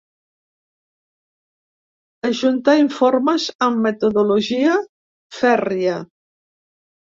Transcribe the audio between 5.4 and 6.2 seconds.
fèrria.